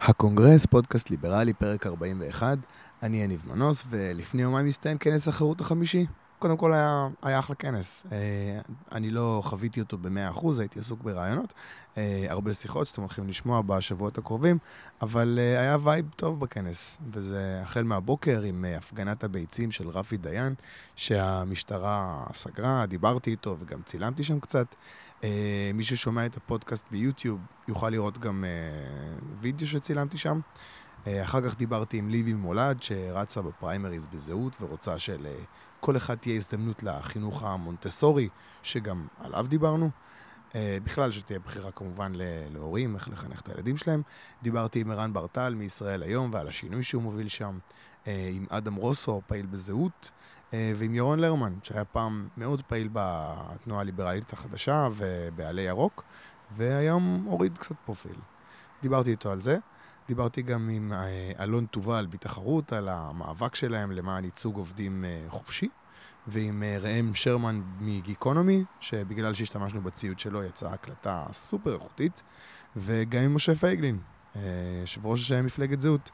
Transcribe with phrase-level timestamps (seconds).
[0.00, 2.58] הקונגרס, פודקאסט ליברלי, פרק 41.
[3.02, 6.06] אני יניב מנוס, ולפני יומיים הסתיים כנס החירות החמישי.
[6.38, 8.06] קודם כל היה, היה אחלה כנס.
[8.12, 8.60] אה,
[8.92, 11.54] אני לא חוויתי אותו ב-100%, הייתי עסוק בראיונות.
[11.96, 14.58] אה, הרבה שיחות שאתם הולכים לשמוע בשבועות הקרובים,
[15.02, 16.98] אבל אה, היה vibe טוב בכנס.
[17.12, 20.54] וזה החל מהבוקר עם הפגנת הביצים של רפי דיין,
[20.96, 24.74] שהמשטרה סגרה, דיברתי איתו וגם צילמתי שם קצת.
[25.74, 28.44] מי ששומע את הפודקאסט ביוטיוב יוכל לראות גם
[29.40, 30.40] וידאו שצילמתי שם.
[31.06, 35.26] אחר כך דיברתי עם ליבי מולד, שרצה בפריימריז בזהות ורוצה של...
[35.80, 38.28] כל אחד תהיה הזדמנות לחינוך המונטסורי,
[38.62, 39.90] שגם עליו דיברנו.
[40.56, 42.12] בכלל, שתהיה בחירה כמובן
[42.52, 44.02] להורים, איך לחנך את הילדים שלהם.
[44.42, 47.58] דיברתי עם ערן ברטל מישראל היום ועל השינוי שהוא מוביל שם,
[48.06, 50.10] עם אדם רוסו, פעיל בזהות,
[50.52, 56.04] ועם ירון לרמן, שהיה פעם מאוד פעיל בתנועה הליברלית החדשה ובעלי ירוק,
[56.56, 58.16] והיום הוריד קצת פרופיל.
[58.82, 59.58] דיברתי איתו על זה.
[60.08, 65.68] דיברתי גם עם אה, אלון תובל בתחרות על המאבק שלהם למען ייצוג עובדים אה, חופשי,
[66.26, 72.22] ועם אה, ראם שרמן מגיקונומי, שבגלל שהשתמשנו בציוד שלו יצאה הקלטה סופר איכותית,
[72.76, 73.98] וגם עם משה פייגלין,
[74.80, 76.10] יושב ראש מפלגת זהות.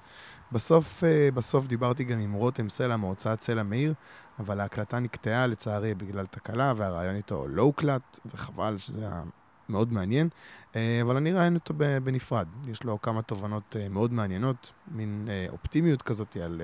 [0.53, 1.03] בסוף,
[1.35, 3.95] בסוף דיברתי גם עם רותם סלע מהוצאת סלע מאיר,
[4.39, 9.23] אבל ההקלטה נקטעה לצערי בגלל תקלה, והרעיון איתו לא הוקלט, וחבל שזה היה
[9.69, 10.29] מאוד מעניין,
[10.77, 12.47] אה, אבל אני ראיין אותו בנפרד.
[12.67, 16.63] יש לו כמה תובנות אה, מאוד מעניינות, מין אה, אופטימיות כזאת על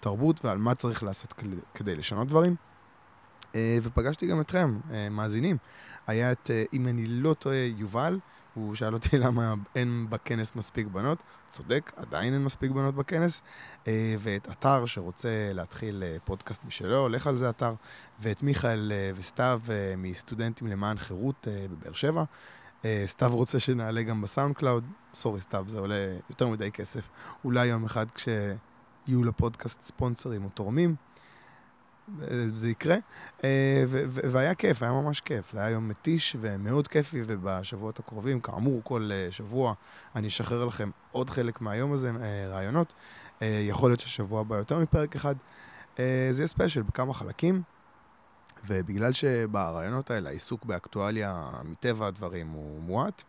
[0.00, 1.34] תרבות ועל מה צריך לעשות
[1.74, 2.56] כדי לשנות דברים.
[3.82, 4.78] ופגשתי גם אתכם,
[5.10, 5.56] מאזינים.
[6.06, 8.18] היה את, אם אני לא טועה, יובל.
[8.54, 11.18] הוא שאל אותי למה אין בכנס מספיק בנות.
[11.48, 13.42] צודק, עדיין אין מספיק בנות בכנס.
[13.86, 17.74] אה, ואת אתר שרוצה להתחיל אה, פודקאסט משלו, הולך על זה אתר.
[18.20, 19.60] ואת מיכאל אה, וסתיו
[19.96, 22.24] מסטודנטים למען חירות בבאר שבע.
[23.06, 24.84] סתיו רוצה שנעלה גם בסאונד קלאוד.
[25.14, 27.08] sorry, סתיו, זה עולה יותר מדי כסף.
[27.44, 30.94] אולי יום אחד כשיהיו לפודקאסט ספונסרים או תורמים.
[32.54, 32.96] זה יקרה,
[33.44, 35.52] אה, והיה כיף, היה ממש כיף.
[35.52, 39.74] זה היה יום מתיש ומאוד כיפי, ובשבועות הקרובים, כאמור, כל אה, שבוע
[40.16, 42.94] אני אשחרר לכם עוד חלק מהיום הזה, אה, ראיונות.
[43.68, 45.34] יכול להיות ששבוע הבא יותר מפרק אחד.
[45.96, 47.62] זה יהיה special בכמה חלקים,
[48.66, 53.22] ובגלל שבראיונות האלה העיסוק באקטואליה מטבע הדברים הוא מועט,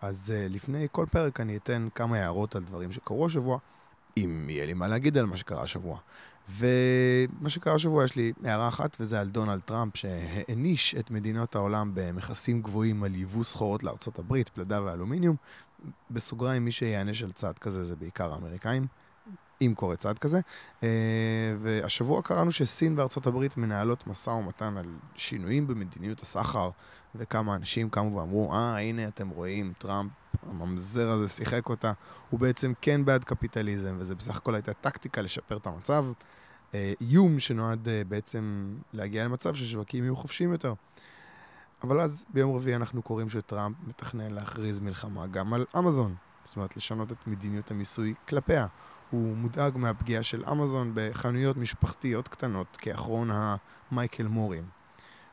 [0.00, 3.58] אז לפני כל פרק אני אתן כמה הערות על דברים שקרו השבוע,
[4.16, 5.98] אם יהיה לי מה להגיד על מה שקרה השבוע.
[6.48, 11.90] ומה שקרה השבוע, יש לי הערה אחת, וזה על דונלד טראמפ, שהעניש את מדינות העולם
[11.94, 15.36] במכסים גבוהים על יבוא סחורות לארצות הברית, פלדה ואלומיניום.
[16.10, 18.86] בסוגריים, מי שיענש על צעד כזה זה בעיקר האמריקאים,
[19.60, 20.40] אם קורה צעד כזה.
[20.82, 20.88] אה,
[21.62, 26.70] והשבוע קראנו שסין וארצות הברית מנהלות משא ומתן על שינויים במדיניות הסחר,
[27.14, 30.10] וכמה אנשים קמו ואמרו, אה, הנה אתם רואים, טראמפ
[30.50, 31.92] הממזר הזה שיחק אותה,
[32.30, 36.04] הוא בעצם כן בעד קפיטליזם, וזה בסך הכל הייתה טקטיקה לשפר את המצב.
[36.74, 40.74] אה, איום שנועד אה, בעצם להגיע למצב ששווקים יהיו חופשיים יותר.
[41.82, 46.14] אבל אז ביום רביעי אנחנו קוראים שטראמפ מתכנן להכריז מלחמה גם על אמזון.
[46.44, 48.66] זאת אומרת, לשנות את מדיניות המיסוי כלפיה.
[49.10, 54.64] הוא מודאג מהפגיעה של אמזון בחנויות משפחתיות קטנות, כאחרון המייקל מורים.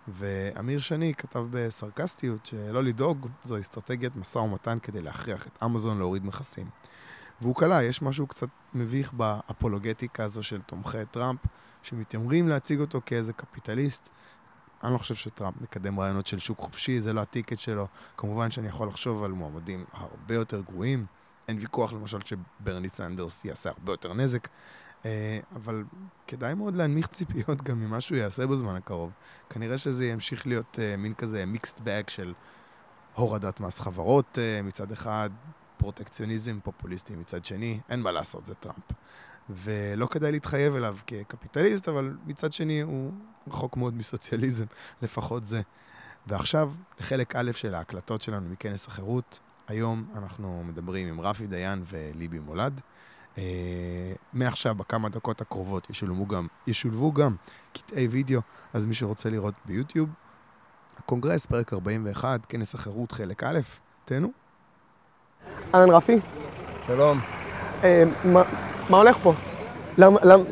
[0.07, 6.25] ואמיר שני כתב בסרקסטיות שלא לדאוג, זו אסטרטגיית משא ומתן כדי להכריח את אמזון להוריד
[6.25, 6.69] מכסים.
[7.41, 11.39] והוא קלע, יש משהו קצת מביך באפולוגטיקה הזו של תומכי טראמפ,
[11.81, 14.09] שמתיימרים להציג אותו כאיזה קפיטליסט.
[14.83, 17.87] אני לא חושב שטראמפ מקדם רעיונות של שוק חופשי, זה לא ה ticket שלו.
[18.17, 21.05] כמובן שאני יכול לחשוב על מועמדים הרבה יותר גרועים.
[21.47, 24.47] אין ויכוח למשל שברני סנדרס יעשה הרבה יותר נזק,
[25.55, 25.83] אבל
[26.27, 29.11] כדאי מאוד להנמיך ציפיות גם ממה שהוא יעשה בזמן הקרוב.
[29.49, 32.33] כנראה שזה ימשיך להיות אה, מין כזה mixed bag של
[33.15, 35.29] הורדת מס חברות אה, מצד אחד,
[35.77, 38.91] פרוטקציוניזם פופוליסטי מצד שני, אין מה לעשות, זה טראמפ.
[39.49, 43.11] ולא כדאי להתייחס אליו כקפיטליסט, אבל מצד שני הוא
[43.47, 44.65] רחוק מאוד מסוציאליזם,
[45.01, 45.61] לפחות זה.
[46.27, 52.39] ועכשיו, לחלק א' של ההקלטות שלנו מכנס החירות, היום אנחנו מדברים עם רפי דיין וליבי
[52.39, 52.81] מולד.
[53.37, 53.43] אה,
[54.33, 57.35] מעכשיו, בכמה דקות הקרובות, ישולבו גם, ישולבו גם
[57.73, 58.41] קטעי וידאו,
[58.73, 60.09] אז מי שרוצה לראות ביוטיוב,
[60.97, 63.59] הקונגרס, פרק 41, כנס החירות, חלק א',
[64.05, 64.31] תהנו.
[65.75, 66.19] אהלן רפי.
[66.87, 67.19] שלום.
[67.83, 68.41] אה, מה,
[68.89, 69.33] מה הולך פה?
[69.97, 70.43] למה, למה,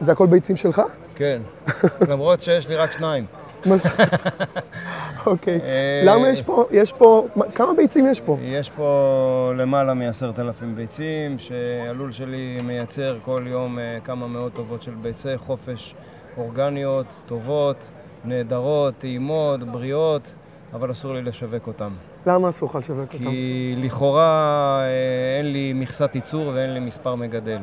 [0.00, 0.80] זה הכל ביצים שלך?
[1.14, 1.42] כן,
[2.10, 3.24] למרות שיש לי רק שניים.
[5.26, 5.60] אוקיי.
[5.64, 8.36] אה, למה יש פה, יש פה, כמה ביצים יש פה?
[8.42, 14.82] יש פה למעלה מעשרת אלפים ביצים, שהלול שלי מייצר כל יום אה, כמה מאות טובות
[14.82, 15.94] של ביצי חופש
[16.36, 17.90] אורגניות, טובות,
[18.24, 20.34] נהדרות, טעימות, בריאות.
[20.72, 21.90] אבל אסור לי לשווק אותם.
[22.26, 23.24] למה אסור לך לשווק אותם?
[23.24, 27.58] כי לכאורה אה, אין לי מכסת ייצור ואין לי מספר מגדל.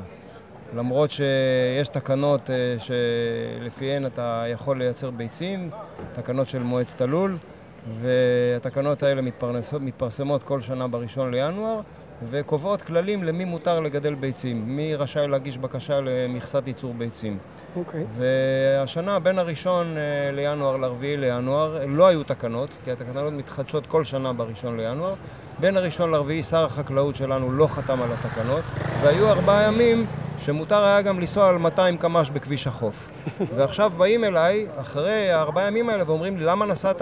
[0.75, 5.69] למרות שיש תקנות אה, שלפיהן אתה יכול לייצר ביצים,
[6.13, 7.37] תקנות של מועצת הלול,
[7.89, 9.21] והתקנות האלה
[9.79, 11.79] מתפרסמות כל שנה בראשון לינואר,
[12.29, 17.37] וקובעות כללים למי מותר לגדל ביצים, מי רשאי להגיש בקשה למכסת ייצור ביצים.
[17.75, 18.05] אוקיי.
[18.15, 24.33] והשנה, בין הראשון אה, לינואר לרביעי לינואר, לא היו תקנות, כי התקנות מתחדשות כל שנה
[24.33, 25.13] בראשון לינואר.
[25.59, 28.63] בין הראשון לרביעי שר החקלאות שלנו לא חתם על התקנות,
[29.01, 30.05] והיו ארבעה ימים
[30.37, 33.09] שמותר היה גם לנסוע על 200 קמ"ש בכביש החוף.
[33.55, 37.01] ועכשיו באים אליי, אחרי הארבעה ימים האלה, ואומרים לי, למה נסעת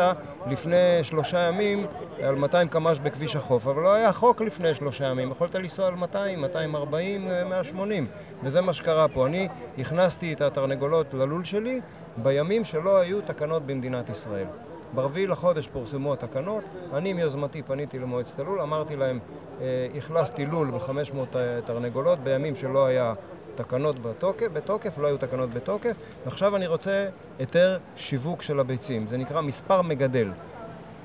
[0.49, 1.85] לפני שלושה ימים
[2.23, 3.67] על 200 קמ"ש בכביש החוף?
[3.67, 8.07] אבל לא היה חוק לפני שלושה ימים, יכולת לנסוע על 200, 240, 180.
[8.43, 9.25] וזה מה שקרה פה.
[9.25, 9.47] אני
[9.77, 11.81] הכנסתי את התרנגולות ללול שלי
[12.17, 14.45] בימים שלא היו תקנות במדינת ישראל.
[14.95, 16.63] ברביעי לחודש פורסמו התקנות,
[16.93, 19.19] אני מיוזמתי פניתי למועצת הלול, אמרתי להם,
[19.61, 23.13] אה, אכלסתי לול ב-500 תרנגולות בימים שלא היה
[23.55, 25.93] תקנות בתוקף, בתוקף, לא היו תקנות בתוקף,
[26.25, 27.07] ועכשיו אני רוצה
[27.39, 30.31] היתר שיווק של הביצים, זה נקרא מספר מגדל.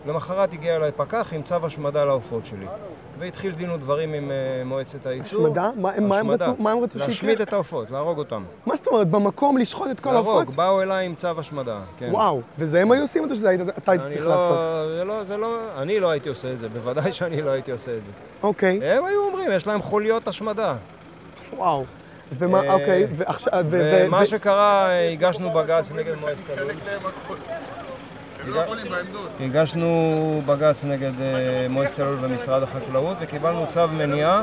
[0.06, 2.66] למחרת הגיע אליי פקח עם צו השמדה לעופות שלי.
[3.20, 5.46] והתחיל דין ודברים עם uh, מועצת הייצור.
[5.46, 5.70] השמדה?
[5.76, 6.06] מה, השמדה.
[6.08, 7.08] מה הם רצו, מה הם רצו שיקרה?
[7.08, 8.44] להשמיד את העופות, להרוג אותם.
[8.66, 9.08] מה זאת אומרת?
[9.08, 10.34] במקום לשחוט את כל העופות?
[10.34, 12.08] להרוג, באו אליי עם צו השמדה, כן.
[12.12, 14.58] וואו, וזה הם היו עושים אותו שזה אתה היית צריך לא, לעשות?
[14.98, 17.96] זה לא, זה לא, אני לא הייתי עושה את זה, בוודאי שאני לא הייתי עושה
[17.96, 18.10] את זה.
[18.42, 18.80] אוקיי.
[18.84, 20.76] הם היו אומרים, יש להם חוליות השמדה.
[21.56, 21.84] וואו.
[22.32, 23.64] ומה, אה, אוקיי, ועכשיו...
[23.70, 26.70] ומה שקרה, הגשנו בג"ץ נגד מועצת הלול.
[28.46, 28.60] לא
[29.40, 34.42] הגשנו בג"ץ נגד אה, מועצת הלול ומשרד החקלאות וקיבלנו צו מניעה.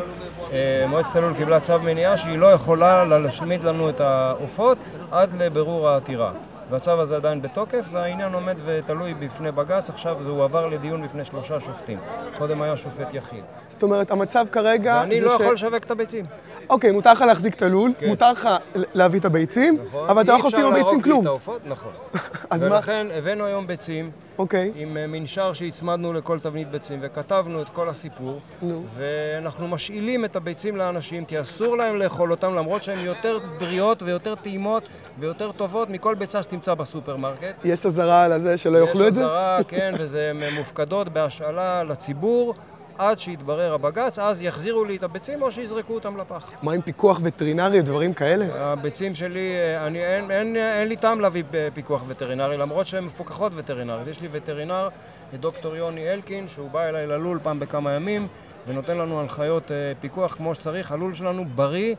[0.51, 4.77] אה, מועצת הלול קיבלה צו מניעה שהיא לא יכולה להשמיד לנו את העופות
[5.11, 6.31] עד לבירור העתירה.
[6.69, 11.59] והצו הזה עדיין בתוקף, והעניין עומד ותלוי בפני בג"ץ, עכשיו זה הועבר לדיון בפני שלושה
[11.59, 11.99] שופטים.
[12.37, 13.43] קודם היה שופט יחיד.
[13.69, 14.99] זאת אומרת, המצב כרגע...
[15.01, 15.41] ואני לא ש...
[15.41, 16.25] יכול לשווק את הביצים.
[16.69, 18.07] אוקיי, מותר לך להחזיק את הלול, כן.
[18.07, 20.09] מותר לך להביא את הביצים, נכון.
[20.09, 21.27] אבל אתה לא יכול לעשות עם הביצים כלום.
[21.27, 21.91] אי אפשר להרוג לי את העופות, נכון.
[22.49, 23.13] אז ולכן מה?
[23.13, 24.71] הבאנו היום ביצים, אוקיי.
[24.75, 28.83] עם אה, מנשר שהצמדנו לכל תבנית ביצים, וכתבנו את כל הסיפור, נו.
[28.93, 34.35] ואנחנו משאילים את הביצים לאנשים, כי אסור להם לאכול אותם, למרות שהן יותר בריאות ויותר
[34.35, 34.83] טעימות
[35.19, 37.55] ויותר טובות מכל ביצה שתמצא בסופרמרקט.
[37.63, 39.21] יש אזהרה על זה שלא יאכלו את זה?
[39.21, 42.55] יש אזהרה, כן, והן מופקדות בהשאלה לציבור.
[42.97, 46.51] עד שיתברר הבג"ץ, אז יחזירו לי את הביצים או שיזרקו אותם לפח.
[46.61, 48.45] מה עם פיקוח וטרינרי, דברים כאלה?
[48.55, 49.51] הביצים שלי,
[49.85, 54.07] אני, אין, אין, אין לי טעם להביא פיקוח וטרינרי, למרות שהן מפוקחות וטרינרית.
[54.07, 54.89] יש לי וטרינר,
[55.33, 58.27] דוקטור יוני אלקין, שהוא בא אליי ללול פעם בכמה ימים,
[58.67, 60.91] ונותן לנו הנחיות אה, פיקוח כמו שצריך.
[60.91, 61.95] הלול שלנו בריא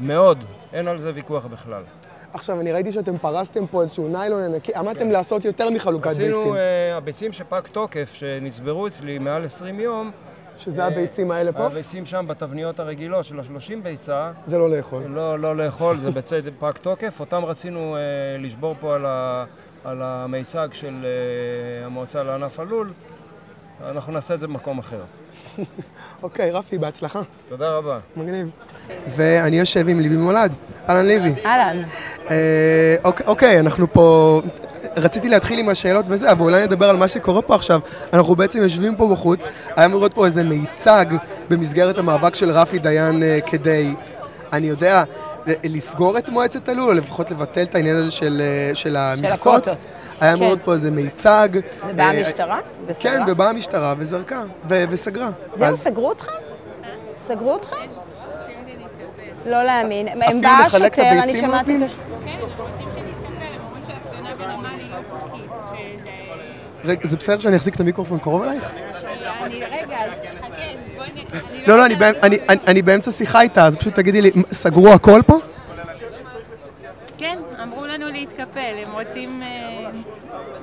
[0.00, 1.82] מאוד, אין על זה ויכוח בכלל.
[2.34, 5.08] עכשיו, אני ראיתי שאתם פרסתם פה איזשהו ניילון ענקי, עמדתם כן.
[5.08, 6.24] לעשות יותר מחלוקת ביצים.
[6.24, 6.58] רצינו, uh,
[6.94, 10.10] הביצים שפג תוקף, שנצברו אצלי מעל 20 יום,
[10.58, 11.66] שזה uh, הביצים האלה פה?
[11.66, 14.32] הביצים שם בתבניות הרגילות של ה-30 ביצה.
[14.46, 15.02] זה לא לאכול.
[15.02, 17.20] לא, לא לאכול, זה ביצי פג תוקף.
[17.20, 19.44] אותם רצינו uh, לשבור פה על, ה,
[19.84, 22.92] על המיצג של uh, המועצה לענף הלול.
[23.84, 25.00] אנחנו נעשה את זה במקום אחר.
[26.24, 27.20] אוקיי, רפי, בהצלחה.
[27.48, 27.98] תודה רבה.
[28.16, 28.48] מגניב.
[29.08, 30.54] ואני יושב עם ליבי מולד.
[30.88, 31.32] אהלן ליבי.
[31.46, 31.82] אהלן.
[32.30, 34.40] אה, אוקיי, אוקיי, אנחנו פה...
[34.96, 37.80] רציתי להתחיל עם השאלות וזה, אבל אולי נדבר על מה שקורה פה עכשיו.
[38.12, 41.06] אנחנו בעצם יושבים פה בחוץ, היה אמור להיות פה איזה מיצג
[41.50, 43.94] במסגרת המאבק של רפי דיין אה, כדי,
[44.52, 45.04] אני יודע,
[45.64, 49.64] לסגור את מועצת הלול, או לפחות לבטל את העניין הזה של, אה, של המכסות.
[49.64, 49.86] של הקוטות.
[50.20, 50.58] היה כן.
[50.64, 51.48] פה איזה מיצג.
[51.88, 52.60] ובאה המשטרה?
[53.00, 55.30] כן, ובאה המשטרה וזרקה, וסגרה.
[55.54, 56.26] זהו, סגרו אותך?
[57.28, 57.74] סגרו אותך?
[59.46, 60.08] לא להאמין.
[60.08, 61.90] הם באו שוטר, אני שמעתי את
[66.84, 68.72] רגע, זה בסדר שאני אחזיק את המיקרופון קרוב אלייך?
[69.50, 69.98] רגע,
[71.66, 71.84] לא, לא,
[72.66, 75.38] אני באמצע שיחה איתה, אז פשוט תגידי לי, סגרו הכל פה?
[77.18, 79.42] כן, אמרו לנו להתקפל, הם רוצים...
[79.42, 79.90] אה,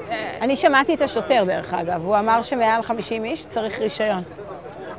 [0.10, 4.24] אה, אני שמעתי את השוטר, דרך אגב, הוא אמר שמעל 50 איש צריך רישיון.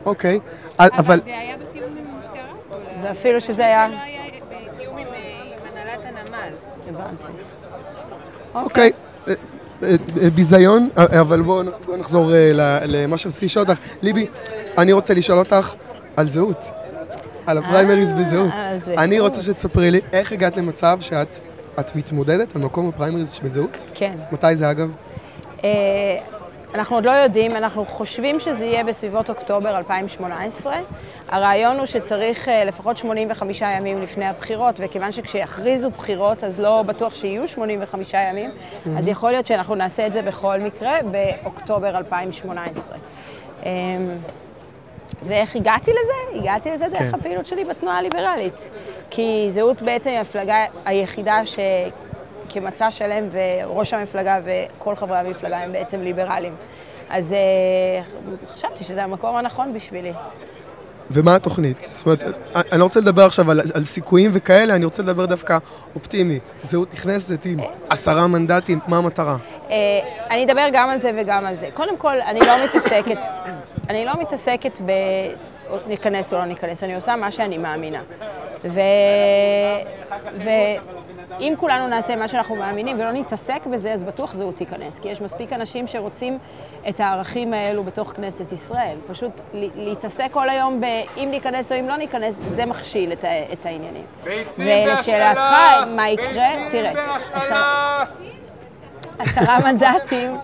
[0.07, 0.41] אוקיי,
[0.79, 0.91] אבל...
[0.99, 2.79] אבל זה היה בתיאום עם המשטרה?
[3.03, 3.87] ואפילו שזה היה...
[3.91, 4.23] זה לא היה
[4.75, 5.07] בתיאום עם
[5.73, 6.53] הנהלת הנמל.
[6.89, 7.33] הבנתי.
[8.55, 8.93] אוקיי.
[9.29, 9.35] אה,
[10.35, 10.89] ביזיון,
[11.21, 11.63] אבל בואו
[11.99, 12.31] נחזור
[12.89, 13.81] למה שרציתי לשאול אותך.
[14.03, 14.27] ליבי,
[14.79, 15.75] אני רוצה לשאול אותך
[16.17, 16.71] על זהות.
[17.47, 18.53] על הפריימריז בזהות.
[18.99, 23.83] אני רוצה שתספרי לי איך הגעת למצב שאת מתמודדת על מקום הפריימריז בזהות?
[23.95, 24.17] כן.
[24.33, 24.91] מתי זה אגב?
[26.75, 30.77] אנחנו עוד לא יודעים, אנחנו חושבים שזה יהיה בסביבות אוקטובר 2018.
[31.29, 37.15] הרעיון הוא שצריך אה, לפחות 85 ימים לפני הבחירות, וכיוון שכשיכריזו בחירות אז לא בטוח
[37.15, 38.89] שיהיו 85 ימים, mm-hmm.
[38.99, 42.97] אז יכול להיות שאנחנו נעשה את זה בכל מקרה באוקטובר 2018.
[45.27, 46.41] ואיך הגעתי לזה?
[46.41, 47.15] הגעתי לזה דרך כן.
[47.15, 48.71] הפעילות שלי בתנועה הליברלית.
[49.11, 51.59] כי זהות בעצם היא המפלגה היחידה ש...
[52.53, 56.55] כמצע שלם, וראש המפלגה וכל חברי המפלגה הם בעצם ליברלים.
[57.11, 60.13] אז uh, חשבתי שזה המקום הנכון בשבילי.
[61.11, 61.77] ומה התוכנית?
[61.85, 62.25] זאת אומרת,
[62.73, 65.59] אני לא רוצה לדבר עכשיו על, על סיכויים וכאלה, אני רוצה לדבר דווקא
[65.95, 66.39] אופטימי.
[66.63, 69.37] זהות נכנסת עם עשרה מנדטים, מה המטרה?
[69.71, 69.77] אה,
[70.31, 71.69] אני אדבר גם על זה וגם על זה.
[71.75, 73.19] קודם כל, אני לא מתעסקת,
[73.89, 74.93] אני לא מתעסקת ב...
[75.87, 78.01] ניכנס או לא ניכנס, אני עושה מה שאני מאמינה.
[78.65, 78.81] ו...
[80.35, 80.51] ו...
[81.41, 84.99] אם כולנו נעשה מה שאנחנו מאמינים ולא נתעסק בזה, אז בטוח זהות תיכנס.
[84.99, 86.39] כי יש מספיק אנשים שרוצים
[86.89, 88.97] את הערכים האלו בתוך כנסת ישראל.
[89.07, 89.41] פשוט
[89.75, 94.05] להתעסק כל היום באם ניכנס או אם לא ניכנס, זה מכשיל את, את העניינים.
[94.59, 95.41] ולשאלתך,
[95.97, 96.49] מה יקרה?
[96.71, 96.93] תראה,
[99.23, 100.37] עשרה מנדטים,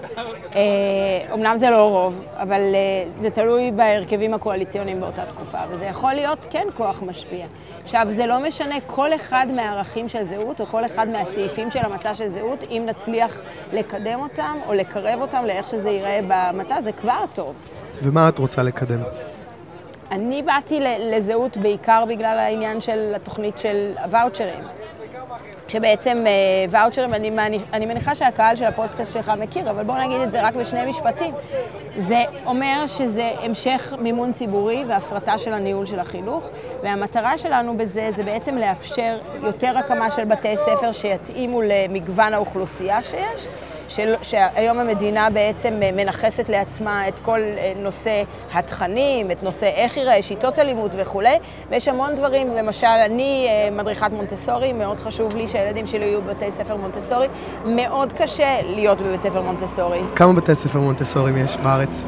[1.31, 6.13] אומנם אה, זה לא רוב, אבל אה, זה תלוי בהרכבים הקואליציוניים באותה תקופה, וזה יכול
[6.13, 7.47] להיות כן כוח משפיע.
[7.85, 12.15] עכשיו, זה לא משנה כל אחד מהערכים של זהות, או כל אחד מהסעיפים של המצע
[12.15, 13.39] של זהות, אם נצליח
[13.73, 17.55] לקדם אותם, או לקרב אותם לאיך שזה ייראה במצע, זה כבר טוב.
[18.03, 19.01] ומה את רוצה לקדם?
[20.11, 24.78] אני באתי לזהות בעיקר בגלל העניין של התוכנית של הוואוצ'רים.
[25.69, 26.33] שבעצם אה,
[26.71, 30.55] ואוצ'רים, אני, אני מניחה שהקהל של הפודקאסט שלך מכיר, אבל בואו נגיד את זה רק
[30.55, 31.35] בשני משפטים.
[31.97, 36.49] זה אומר שזה המשך מימון ציבורי והפרטה של הניהול של החינוך,
[36.83, 43.49] והמטרה שלנו בזה זה בעצם לאפשר יותר הקמה של בתי ספר שיתאימו למגוון האוכלוסייה שיש.
[43.89, 48.23] של, שהיום המדינה בעצם מנכסת לעצמה את כל אה, נושא
[48.55, 51.39] התכנים, את נושא איך ייראה, שיטות הלימוד וכולי,
[51.71, 56.51] ויש המון דברים, למשל, אני אה, מדריכת מונטסורי, מאוד חשוב לי שהילדים שלי יהיו בבתי
[56.51, 57.29] ספר מונטסורי,
[57.67, 60.01] מאוד קשה להיות בבית ספר מונטסורי.
[60.17, 62.05] כמה בתי ספר מונטסוריים יש בארץ?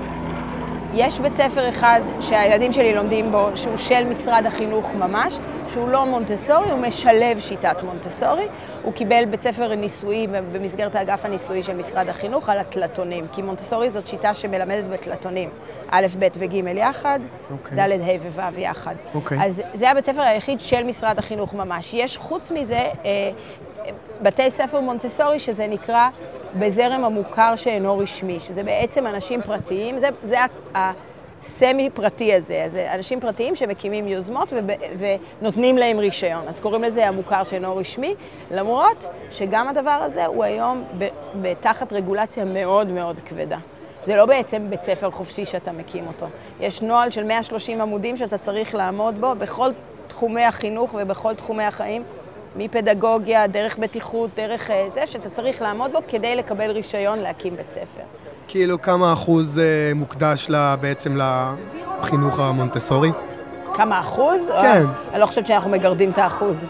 [0.94, 6.06] יש בית ספר אחד שהילדים שלי לומדים בו, שהוא של משרד החינוך ממש, שהוא לא
[6.06, 8.46] מונטסורי, הוא משלב שיטת מונטסורי.
[8.82, 13.90] הוא קיבל בית ספר ניסויי במסגרת האגף הניסויי של משרד החינוך על התלתונים, כי מונטסורי
[13.90, 15.50] זאת שיטה שמלמדת בתלתונים,
[15.90, 17.52] א', ב' וג' יחד, okay.
[17.52, 17.98] אוקיי.
[17.98, 18.94] ד', ה' וו' יחד.
[18.94, 19.14] Okay.
[19.14, 19.38] אוקיי.
[19.44, 21.94] אז זה הבית ספר היחיד של משרד החינוך ממש.
[21.94, 23.30] יש חוץ מזה אה,
[24.22, 26.08] בתי ספר מונטסורי שזה נקרא
[26.58, 30.36] בזרם המוכר שאינו רשמי, שזה בעצם אנשים פרטיים, זה, זה
[30.74, 34.70] הסמי פרטי הזה, זה אנשים פרטיים שמקימים יוזמות וב,
[35.40, 38.14] ונותנים להם רישיון, אז קוראים לזה המוכר שאינו רשמי,
[38.50, 40.84] למרות שגם הדבר הזה הוא היום
[41.60, 43.58] תחת רגולציה מאוד מאוד כבדה.
[44.04, 46.26] זה לא בעצם בית ספר חופשי שאתה מקים אותו.
[46.60, 49.70] יש נוהל של 130 עמודים שאתה צריך לעמוד בו בכל
[50.06, 52.02] תחומי החינוך ובכל תחומי החיים.
[52.56, 57.70] מפדגוגיה, דרך בטיחות, דרך אה, זה, שאתה צריך לעמוד בו כדי לקבל רישיון להקים בית
[57.70, 58.02] ספר.
[58.48, 61.18] כאילו כמה אחוז אה, מוקדש לה, בעצם
[62.00, 63.10] לחינוך המונטסורי?
[63.74, 64.48] כמה אחוז?
[64.62, 64.84] כן.
[65.12, 66.64] אני לא חושבת שאנחנו מגרדים את האחוז.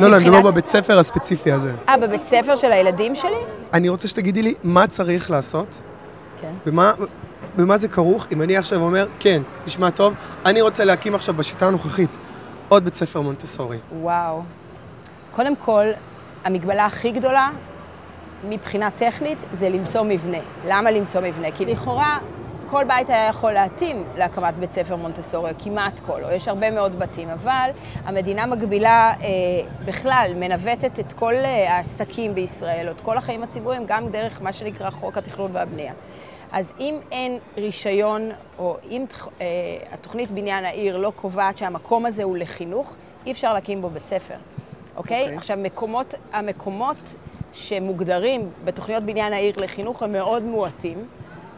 [0.00, 1.72] לא, לא, אני מדבר בבית ספר הספציפי הזה.
[1.88, 3.38] אה, בבית ספר של הילדים שלי?
[3.72, 5.80] אני רוצה שתגידי לי מה צריך לעשות.
[6.40, 6.52] כן.
[6.66, 6.92] ומה,
[7.56, 10.14] במה זה כרוך אם אני עכשיו אומר, כן, נשמע טוב,
[10.46, 12.16] אני רוצה להקים עכשיו בשיטה הנוכחית
[12.68, 13.78] עוד בית ספר מונטסורי.
[14.00, 14.42] וואו.
[15.38, 15.86] קודם כל,
[16.44, 17.50] המגבלה הכי גדולה
[18.48, 20.38] מבחינה טכנית זה למצוא מבנה.
[20.66, 21.50] למה למצוא מבנה?
[21.50, 22.18] כי לכאורה
[22.70, 26.98] כל בית היה יכול להתאים להקמת בית ספר מונטסורי, כמעט כל, או יש הרבה מאוד
[26.98, 27.70] בתים, אבל
[28.04, 29.26] המדינה מגבילה אה,
[29.84, 34.52] בכלל, מנווטת את כל אה, העסקים בישראל, או את כל החיים הציבוריים, גם דרך מה
[34.52, 35.92] שנקרא חוק התכנון והבנייה.
[36.52, 39.04] אז אם אין רישיון, או אם
[39.40, 39.46] אה,
[39.92, 44.36] התוכנית בניין העיר לא קובעת שהמקום הזה הוא לחינוך, אי אפשר להקים בו בית ספר.
[44.98, 45.18] אוקיי?
[45.18, 45.22] Okay.
[45.22, 45.36] אוקיי.
[45.36, 47.14] עכשיו, מקומות, המקומות
[47.52, 51.06] שמוגדרים בתוכניות בניין העיר לחינוך הם מאוד מועטים.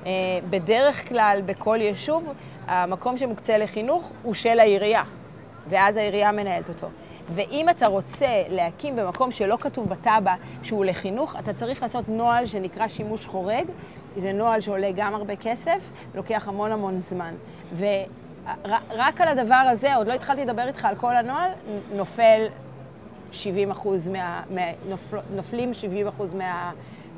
[0.03, 0.07] Uh,
[0.51, 2.33] בדרך כלל, בכל יישוב,
[2.67, 5.03] המקום שמוקצה לחינוך הוא של העירייה,
[5.69, 6.89] ואז העירייה מנהלת אותו.
[7.35, 12.89] ואם אתה רוצה להקים במקום שלא כתוב בתב"ע שהוא לחינוך, אתה צריך לעשות נוהל שנקרא
[12.89, 13.65] שימוש חורג.
[14.17, 17.35] זה נוהל שעולה גם הרבה כסף, לוקח המון המון זמן.
[17.77, 21.51] ורק על הדבר הזה, עוד לא התחלתי לדבר איתך על כל הנוהל,
[21.95, 22.47] נופל
[23.33, 24.43] 70 אחוז מה...
[24.89, 26.35] נופל, נופלים 70 אחוז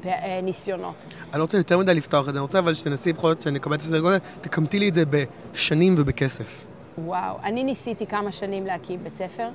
[0.04, 1.06] מהניסיונות.
[1.32, 3.58] אני לא רוצה יותר מדי לפתוח את זה, אני רוצה אבל שתנסי בכל זאת שאני
[3.58, 6.66] אקבל את הסדר גודל, תקמתי לי את זה בשנים ובכסף.
[6.98, 9.48] וואו, אני ניסיתי כמה שנים להקים בית ספר.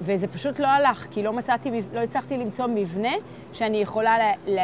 [0.00, 3.12] וזה פשוט לא הלך, כי לא מצאתי, לא הצלחתי למצוא מבנה
[3.52, 4.62] שאני יכולה לה, לה,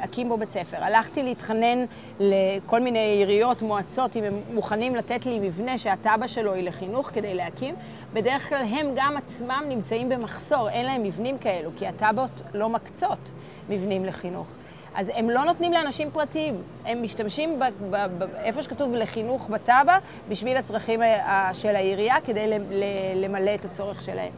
[0.00, 0.76] להקים בו בית ספר.
[0.84, 1.84] הלכתי להתחנן
[2.20, 7.34] לכל מיני עיריות, מועצות, אם הם מוכנים לתת לי מבנה שהתב"ע שלו היא לחינוך כדי
[7.34, 7.74] להקים.
[8.12, 13.30] בדרך כלל הם גם עצמם נמצאים במחסור, אין להם מבנים כאלו, כי התב"עות לא מקצות
[13.68, 14.46] מבנים לחינוך.
[14.96, 16.54] אז הם לא נותנים לאנשים פרטיים,
[16.86, 19.96] הם משתמשים ב- ב- ב- איפה שכתוב לחינוך בתב"ע
[20.28, 22.46] בשביל הצרכים ה- ה- של העירייה כדי
[23.14, 24.32] למלא את הצורך שלהם.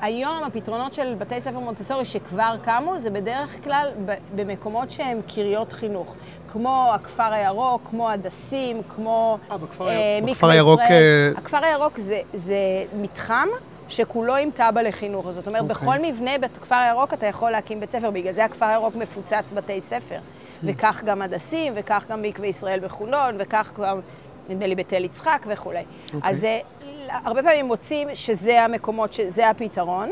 [0.00, 3.88] היום הפתרונות של בתי ספר מונטסורי שכבר קמו זה בדרך כלל
[4.34, 6.14] במקומות שהם קריות חינוך,
[6.52, 10.30] כמו הכפר הירוק, כמו הדסים, כמו אה, בכפר אה, הירוק.
[10.30, 10.80] בכפר הירוק.
[10.80, 12.56] אה, הכפר הירוק זה, זה
[13.00, 13.48] מתחם
[13.88, 15.30] שכולו עם תב"ע לחינוך.
[15.30, 15.74] זאת אומרת, אוקיי.
[15.74, 19.80] בכל מבנה בכפר הירוק אתה יכול להקים בית ספר, בגלל זה הכפר הירוק מפוצץ בתי
[19.80, 20.18] ספר.
[20.64, 24.00] וכך גם הדסים, וכך גם מקווה ישראל בחולון, וכך גם,
[24.48, 25.84] נדמה לי, בתל יצחק וכולי.
[26.14, 26.30] אוקיי.
[26.30, 26.60] אז זה,
[27.08, 30.10] הרבה פעמים מוצאים שזה המקומות, שזה הפתרון.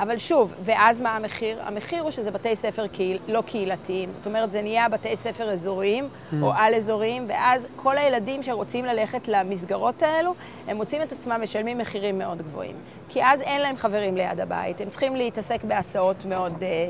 [0.00, 1.62] אבל שוב, ואז מה המחיר?
[1.62, 4.12] המחיר הוא שזה בתי ספר קהיל, לא קהילתיים.
[4.12, 6.08] זאת אומרת, זה נהיה בתי ספר אזוריים
[6.42, 10.34] או על-אזוריים, ואז כל הילדים שרוצים ללכת למסגרות האלו,
[10.68, 12.76] הם מוצאים את עצמם משלמים מחירים מאוד גבוהים.
[13.08, 16.88] כי אז אין להם חברים ליד הבית, הם צריכים להתעסק בהסעות מאוד אה,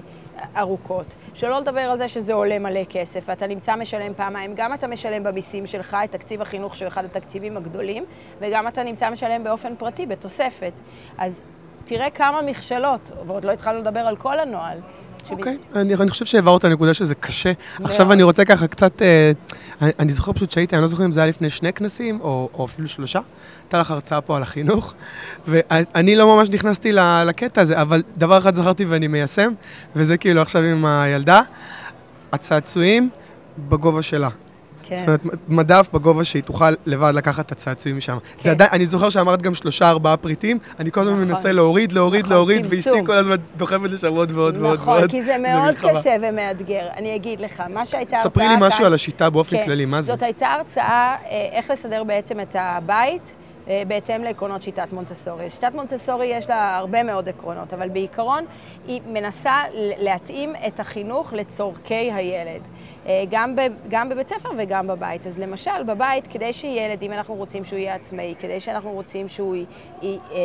[0.56, 1.14] ארוכות.
[1.34, 4.52] שלא לדבר על זה שזה עולה מלא כסף, ואתה נמצא משלם פעמיים.
[4.54, 8.04] גם אתה משלם במיסים שלך את תקציב החינוך, שהוא אחד התקציבים הגדולים,
[8.40, 10.72] וגם אתה נמצא משלם באופן פרטי, בתוספת.
[11.18, 11.40] אז
[11.86, 14.78] תראה כמה מכשלות, ועוד לא התחלנו לדבר על כל הנוהל.
[15.30, 17.52] אוקיי, אני, אני חושב שהעברת נקודה שזה קשה.
[17.78, 17.90] מאוד.
[17.90, 19.32] עכשיו אני רוצה ככה קצת, אה,
[19.82, 22.48] אני, אני זוכר פשוט שהייתי, אני לא זוכר אם זה היה לפני שני כנסים, או,
[22.54, 23.20] או אפילו שלושה.
[23.62, 24.94] הייתה לך הרצאה פה על החינוך,
[25.48, 26.92] ואני לא ממש נכנסתי
[27.26, 29.52] לקטע הזה, אבל דבר אחד זכרתי ואני מיישם,
[29.96, 31.40] וזה כאילו עכשיו עם הילדה,
[32.32, 33.10] הצעצועים
[33.58, 34.28] בגובה שלה.
[34.88, 34.96] כן.
[34.96, 38.18] זאת אומרת, מדף בגובה שהיא תוכל לבד לקחת את הצעצועים משם.
[38.38, 38.50] זה כן.
[38.50, 41.28] עדיין, אני זוכר שאמרת גם שלושה, ארבעה פריטים, אני כל הזמן נכון.
[41.28, 42.92] מנסה להוריד, להוריד, נכון, להוריד, צמצום.
[42.94, 44.74] ואשתי כל הזמן דוחפת לשם עוד ועוד ועוד ועוד.
[44.80, 46.00] נכון, כי זה מאוד מלחמה.
[46.00, 46.86] קשה ומאתגר.
[46.96, 48.30] אני אגיד לך, מה שהייתה הרצאה...
[48.30, 50.12] ספרי לי משהו כאן- על השיטה באופן כן, כללי, מה זה?
[50.12, 51.16] זאת הייתה הרצאה אה,
[51.52, 53.32] איך לסדר בעצם את הבית.
[53.68, 55.50] אה, בהתאם לעקרונות שיטת מונטסורי.
[55.50, 58.44] שיטת מונטסורי יש לה הרבה מאוד עקרונות, אבל בעיקרון
[58.86, 59.62] היא מנסה
[59.98, 62.62] להתאים את החינוך לצורכי הילד.
[63.06, 65.26] אה, גם, ב, גם בבית ספר וגם בבית.
[65.26, 69.56] אז למשל, בבית, כדי שילד, אם אנחנו רוצים שהוא יהיה עצמאי, כדי שאנחנו רוצים שהוא
[69.56, 69.64] י,
[70.02, 70.36] י, אה,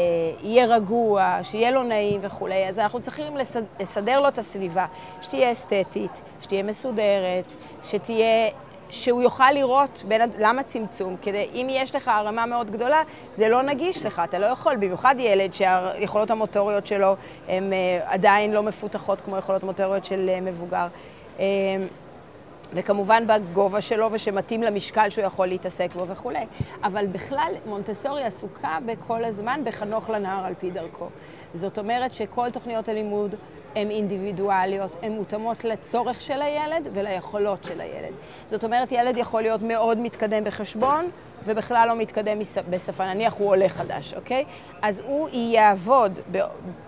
[0.44, 4.86] יהיה רגוע, שיהיה לו נעים וכולי, אז אנחנו צריכים לסד, לסדר לו את הסביבה,
[5.22, 7.46] שתהיה אסתטית, שתהיה מסודרת,
[7.84, 8.50] שתהיה...
[8.92, 11.16] שהוא יוכל לראות בין, למה צמצום?
[11.22, 13.02] כדי, אם יש לך הרמה מאוד גדולה,
[13.34, 17.16] זה לא נגיש לך, אתה לא יכול, במיוחד ילד שהיכולות המוטוריות שלו
[17.48, 20.88] הן אה, עדיין לא מפותחות כמו יכולות מוטוריות של אה, מבוגר.
[21.40, 21.46] אה,
[22.74, 26.46] וכמובן בגובה שלו ושמתאים למשקל שהוא יכול להתעסק בו וכולי.
[26.84, 31.08] אבל בכלל, מונטסורי עסוקה בכל הזמן בחנוך לנהר על פי דרכו.
[31.54, 33.36] זאת אומרת שכל תוכניות הלימוד
[33.76, 38.14] הן אינדיבידואליות, הן מותאמות לצורך של הילד וליכולות של הילד.
[38.46, 41.10] זאת אומרת, ילד יכול להיות מאוד מתקדם בחשבון,
[41.46, 44.46] ובכלל לא מתקדם בשפה, נניח הוא עולה חדש, אוקיי?
[44.82, 46.40] אז הוא יעבוד ב-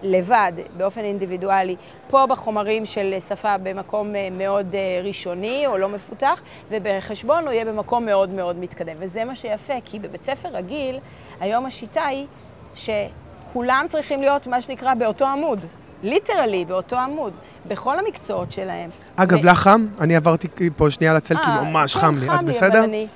[0.01, 1.75] לבד, באופן אינדיבידואלי,
[2.09, 7.65] פה בחומרים של שפה במקום אה, מאוד אה, ראשוני או לא מפותח, ובחשבון הוא יהיה
[7.65, 8.95] במקום מאוד מאוד מתקדם.
[8.99, 10.99] וזה מה שיפה, כי בבית ספר רגיל,
[11.39, 12.27] היום השיטה היא
[12.75, 15.59] שכולם צריכים להיות, מה שנקרא, באותו עמוד.
[16.03, 17.33] ליטרלי, באותו עמוד,
[17.67, 18.89] בכל המקצועות שלהם.
[19.15, 19.85] אגב, ו- לך חם?
[20.01, 22.27] אני עברתי פה שנייה לצל, כי אה, ממש כן, חם לי.
[22.35, 22.83] את בסדר?
[22.83, 23.07] אני-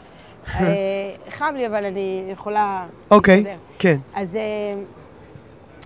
[0.56, 0.64] אה,
[1.30, 2.86] חם לי, אבל אני יכולה...
[3.12, 3.44] אוקיי.
[3.80, 3.98] כן.
[4.16, 4.42] אז, אה,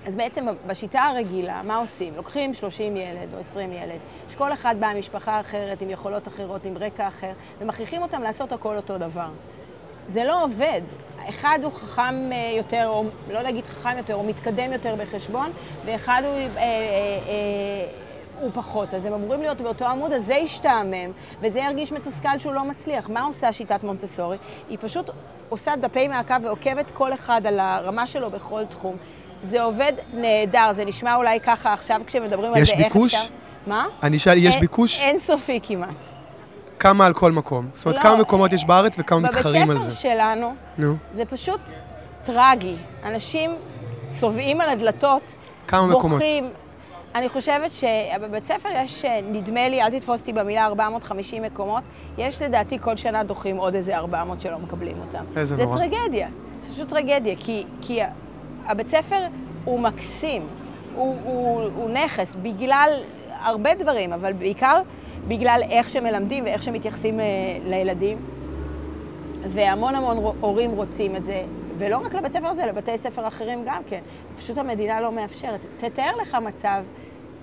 [0.07, 2.13] אז בעצם בשיטה הרגילה, מה עושים?
[2.15, 6.77] לוקחים 30 ילד או 20 ילד, שכל אחד בא ממשפחה אחרת, עם יכולות אחרות, עם
[6.77, 9.27] רקע אחר, ומכריחים אותם לעשות הכל אותו דבר.
[10.07, 10.81] זה לא עובד.
[11.29, 15.51] אחד הוא חכם אה, יותר, או לא להגיד חכם יותר, הוא מתקדם יותר בחשבון,
[15.85, 17.85] ואחד הוא, אה, אה, אה,
[18.41, 18.93] הוא פחות.
[18.93, 21.11] אז הם אמורים להיות באותו עמוד, אז זה ישתעמם,
[21.41, 23.09] וזה ירגיש מתוסכל שהוא לא מצליח.
[23.09, 24.37] מה עושה שיטת מונטסורי?
[24.69, 25.09] היא פשוט
[25.49, 28.95] עושה דפי מעקב ועוקבת כל אחד על הרמה שלו בכל תחום.
[29.43, 33.15] זה עובד נהדר, זה נשמע אולי ככה עכשיו כשמדברים על יש זה, איך ביקוש?
[33.15, 33.33] אפשר...
[33.67, 33.85] מה?
[34.03, 35.01] אני אשאל, יש ביקוש?
[35.01, 36.20] אין סופי כמעט.
[36.81, 37.69] כמה על כל מקום?
[37.73, 39.91] זאת אומרת, לא, כמה מקומות יש בארץ וכמה מתחרים על בבית זה?
[39.91, 40.95] ספר שלנו, נו.
[41.13, 41.59] זה פשוט
[42.23, 42.75] טרגי.
[43.03, 43.51] אנשים
[44.19, 45.35] צובעים על הדלתות,
[45.67, 46.21] כמה מקומות?
[46.21, 46.49] בוכים.
[47.15, 51.83] אני חושבת שבבית ספר יש, אה, נדמה לי, אל תתפוס אותי במילה, 450 מקומות.
[52.17, 55.23] יש לדעתי כל שנה דוחים עוד איזה 400 שלא מקבלים אותם.
[55.35, 55.77] איזה זה נורא.
[55.77, 56.27] טרגדיה.
[56.59, 57.99] זה פשוט טרגדיה, כי, כי
[58.65, 59.27] הבית ספר
[59.65, 60.47] הוא מקסים,
[60.95, 62.89] הוא, הוא, הוא נכס, בגלל
[63.41, 64.81] הרבה דברים, אבל בעיקר
[65.27, 67.25] בגלל איך שמלמדים ואיך שמתייחסים אה,
[67.65, 68.17] לילדים.
[69.43, 71.43] והמון המון הורים רוצים את זה,
[71.77, 74.01] ולא רק לבית ספר הזה, לבתי ספר אחרים גם כן.
[74.37, 75.59] פשוט המדינה לא מאפשרת.
[75.77, 76.83] תתאר לך מצב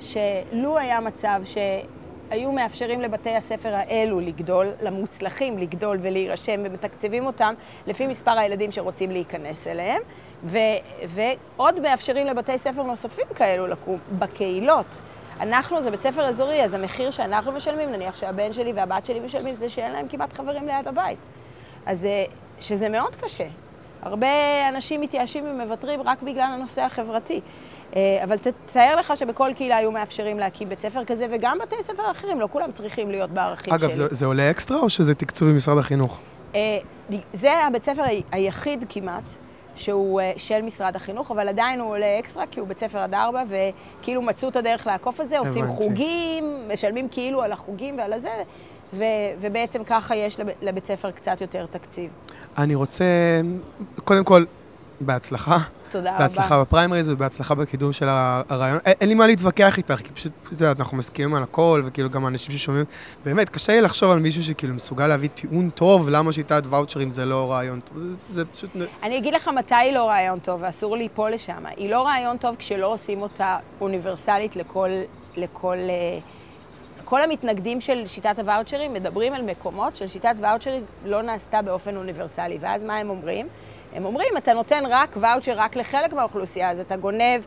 [0.00, 7.54] שלו היה מצב שהיו מאפשרים לבתי הספר האלו לגדול, למוצלחים לגדול ולהירשם, ומתקצבים אותם
[7.86, 10.02] לפי מספר הילדים שרוצים להיכנס אליהם,
[10.44, 10.58] ו-
[11.06, 15.00] ועוד מאפשרים לבתי ספר נוספים כאלו לקום בקהילות.
[15.40, 19.54] אנחנו, זה בית ספר אזורי, אז המחיר שאנחנו משלמים, נניח שהבן שלי והבת שלי משלמים,
[19.54, 21.18] זה שאין להם כמעט חברים ליד הבית.
[21.86, 22.24] אז אה,
[22.60, 23.46] שזה מאוד קשה.
[24.02, 24.28] הרבה
[24.68, 27.40] אנשים מתייאשים ומוותרים רק בגלל הנושא החברתי.
[27.96, 32.10] אה, אבל תתאר לך שבכל קהילה היו מאפשרים להקים בית ספר כזה, וגם בתי ספר
[32.10, 33.96] אחרים, לא כולם צריכים להיות בערכים אגב, שלי.
[33.96, 36.20] זה, זה עולה אקסטרה או שזה תקצוב ממשרד החינוך?
[36.54, 36.78] אה,
[37.32, 39.24] זה הבית ספר היחיד כמעט.
[39.78, 43.14] שהוא אה, של משרד החינוך, אבל עדיין הוא עולה אקסטרה, כי הוא בית ספר עד
[43.14, 45.82] ארבע, וכאילו מצאו את הדרך לעקוף את זה, עושים הבנתי.
[45.82, 48.28] חוגים, משלמים כאילו על החוגים ועל הזה,
[48.92, 49.04] ו-
[49.40, 52.10] ובעצם ככה יש לב- לבית ספר קצת יותר תקציב.
[52.58, 53.04] אני רוצה,
[54.04, 54.44] קודם כל,
[55.00, 55.58] בהצלחה.
[55.90, 56.18] תודה רבה.
[56.18, 58.78] בהצלחה בפריימריז ובהצלחה בקידום של הרעיון.
[58.84, 62.24] אין, לי מה להתווכח איתך, כי פשוט, את יודעת, אנחנו מסכימים על הכל, וכאילו גם
[62.24, 62.84] האנשים ששומעים,
[63.24, 67.24] באמת, קשה לי לחשוב על מישהו שכאילו מסוגל להביא טיעון טוב, למה שיטת ואוצ'רים זה
[67.24, 67.96] לא רעיון טוב.
[67.96, 68.70] זה, זה פשוט...
[69.02, 71.66] אני אגיד לך מתי היא לא רעיון טוב, ואסור ליפול לשם.
[71.76, 74.90] היא לא רעיון טוב כשלא עושים אותה אוניברסלית לכל...
[75.36, 76.18] לכל אה,
[77.08, 82.58] כל המתנגדים של שיטת הוואוצ'רים מדברים על מקומות של שיטת ואוצ'רים לא נעשתה באופן אוניברסלי.
[82.60, 83.48] ואז מה הם אומרים?
[83.94, 87.40] הם אומרים, אתה נותן רק ואוצ'ר רק לחלק מהאוכלוסייה, אז אתה גונב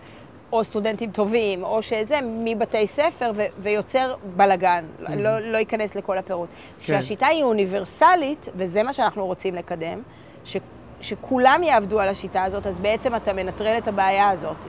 [0.51, 4.85] או סטודנטים טובים, או שזה, מבתי ספר, ו- ויוצר בלאגן.
[5.17, 6.49] לא, לא ייכנס לכל הפירוט.
[6.81, 10.01] כשהשיטה היא אוניברסלית, וזה מה שאנחנו רוצים לקדם,
[10.45, 10.57] ש-
[11.01, 14.65] שכולם יעבדו על השיטה הזאת, אז בעצם אתה מנטרל את הבעיה הזאת.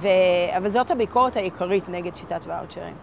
[0.00, 0.08] ו...
[0.56, 2.94] אבל זאת הביקורת העיקרית נגד שיטת ואוצ'רים.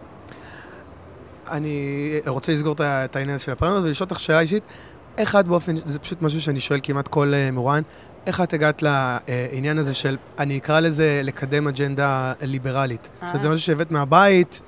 [1.50, 1.90] אני
[2.26, 4.62] רוצה לסגור את העניין של הפריימריז ולשאול אותך שאלה אישית.
[5.40, 7.84] את באופן, זה פשוט משהו שאני שואל כמעט כל uh, מרואיין,
[8.26, 13.08] איך את הגעת לעניין הזה של, אני אקרא לזה לקדם אג'נדה ליברלית?
[13.12, 14.60] זאת אומרת, זה משהו שהבאת מהבית,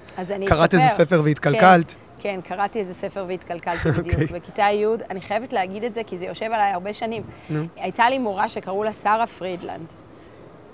[0.46, 0.74] קראת.
[0.74, 1.94] איזה ספר והתקלקלת.
[2.18, 4.20] כן, קראתי איזה ספר והתקלקלתי בדיוק.
[4.20, 4.26] אוקיי.
[4.26, 7.22] בכיתה י', אני חייבת להגיד את זה כי זה יושב עליי הרבה שנים.
[7.50, 7.64] נו.
[7.76, 9.86] הייתה לי מורה שקראו לה שרה פרידלנד.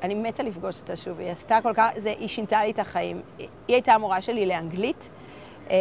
[0.02, 3.20] אני מתה לפגוש אותה שוב, היא עשתה כל כך, זה, היא שינתה לי את החיים.
[3.38, 5.08] היא היא הייתה המורה שלי לאנגלית,
[5.70, 5.76] אה,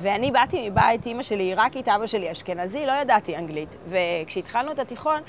[0.00, 3.76] ואני באתי מבית, אימא שלי עיראקית, אבא שלי אשכנזי, לא ידעתי אנגלית.
[3.88, 5.20] וכשהתחלנו את התיכון,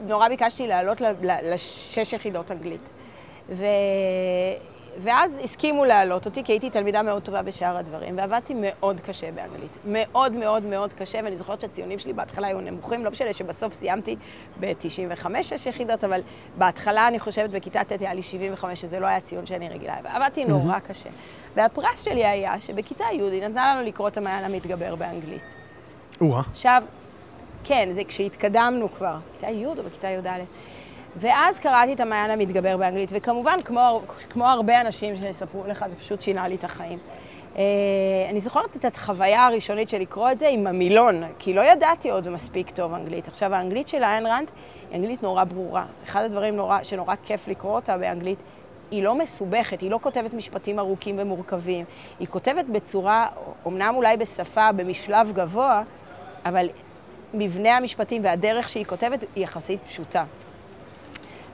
[0.00, 1.02] נורא ביקשתי לעלות
[1.42, 2.90] לשש יחידות אנגלית.
[3.48, 3.64] ו...
[4.98, 9.78] ואז הסכימו להעלות אותי, כי הייתי תלמידה מאוד טובה בשאר הדברים, ועבדתי מאוד קשה באנגלית.
[9.84, 14.16] מאוד מאוד מאוד קשה, ואני זוכרת שהציונים שלי בהתחלה היו נמוכים, לא משנה שבסוף סיימתי
[14.60, 16.20] ב-95 שש יחידות, אבל
[16.58, 20.44] בהתחלה, אני חושבת, בכיתה ט' היה לי 75, שזה לא היה ציון שאני רגילה, ועבדתי
[20.44, 21.10] נורא קשה.
[21.56, 25.54] והפרס שלי היה שבכיתה י' היא נתנה לנו לקרוא את המעיין המתגבר באנגלית.
[26.20, 26.42] או-אה.
[26.50, 26.82] עכשיו,
[27.64, 30.40] כן, זה כשהתקדמנו כבר, בכיתה י' או בכיתה י"א.
[31.20, 36.22] ואז קראתי את המעיין המתגבר באנגלית, וכמובן, כמו, כמו הרבה אנשים שיספרו לך, זה פשוט
[36.22, 36.98] שינה לי את החיים.
[37.56, 37.62] אה,
[38.30, 42.28] אני זוכרת את החוויה הראשונית של לקרוא את זה עם המילון, כי לא ידעתי עוד
[42.28, 43.28] מספיק טוב אנגלית.
[43.28, 44.50] עכשיו, האנגלית של איין רנד
[44.90, 45.84] היא אנגלית נורא ברורה.
[46.04, 48.38] אחד הדברים נורא, שנורא כיף לקרוא אותה באנגלית,
[48.90, 51.84] היא לא מסובכת, היא לא כותבת משפטים ארוכים ומורכבים.
[52.20, 53.26] היא כותבת בצורה,
[53.66, 55.82] אמנם אולי בשפה, במשלב גבוה,
[56.44, 56.68] אבל
[57.34, 60.24] מבנה המשפטים והדרך שהיא כותבת היא יחסית פשוטה.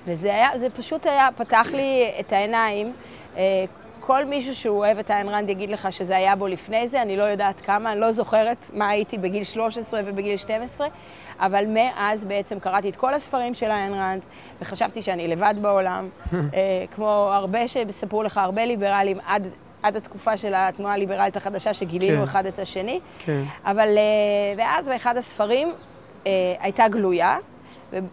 [0.07, 2.93] וזה היה, זה פשוט היה, פתח לי את העיניים.
[3.37, 3.65] אה,
[4.01, 7.17] כל מישהו שהוא אוהב את איין רנד יגיד לך שזה היה בו לפני זה, אני
[7.17, 10.87] לא יודעת כמה, אני לא זוכרת מה הייתי בגיל 13 ובגיל 12,
[11.41, 14.23] אבל מאז בעצם קראתי את כל הספרים של איין רנד,
[14.61, 16.39] וחשבתי שאני לבד בעולם, אה,
[16.91, 19.47] כמו הרבה שספרו לך, הרבה ליברלים עד...
[19.83, 22.23] עד התקופה של התנועה הליברלית החדשה, שגילינו כן.
[22.23, 23.01] אחד את השני.
[23.19, 23.43] כן.
[23.65, 25.73] אבל, אה, ואז באחד הספרים
[26.61, 27.39] הייתה גלויה,